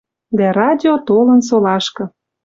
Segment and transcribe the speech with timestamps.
[0.37, 2.03] Дӓ радио толын солашкы.